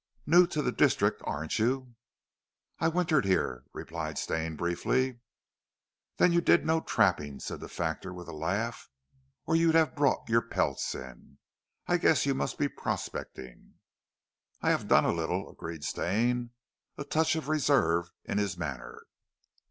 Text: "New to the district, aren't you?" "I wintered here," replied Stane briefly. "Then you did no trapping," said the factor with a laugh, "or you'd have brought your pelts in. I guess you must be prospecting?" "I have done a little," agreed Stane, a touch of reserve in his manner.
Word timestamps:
"New 0.25 0.47
to 0.47 0.63
the 0.63 0.71
district, 0.71 1.21
aren't 1.25 1.59
you?" 1.59 1.93
"I 2.79 2.87
wintered 2.87 3.23
here," 3.23 3.65
replied 3.71 4.17
Stane 4.17 4.55
briefly. 4.55 5.19
"Then 6.17 6.31
you 6.33 6.41
did 6.41 6.65
no 6.65 6.81
trapping," 6.81 7.39
said 7.39 7.59
the 7.59 7.69
factor 7.69 8.11
with 8.11 8.27
a 8.27 8.33
laugh, 8.33 8.89
"or 9.45 9.55
you'd 9.55 9.75
have 9.75 9.95
brought 9.95 10.27
your 10.27 10.41
pelts 10.41 10.95
in. 10.95 11.37
I 11.85 11.97
guess 11.97 12.25
you 12.25 12.33
must 12.33 12.57
be 12.57 12.67
prospecting?" 12.67 13.75
"I 14.59 14.71
have 14.71 14.87
done 14.87 15.05
a 15.05 15.13
little," 15.13 15.47
agreed 15.51 15.83
Stane, 15.83 16.49
a 16.97 17.03
touch 17.03 17.35
of 17.35 17.47
reserve 17.47 18.09
in 18.25 18.39
his 18.39 18.57
manner. 18.57 19.03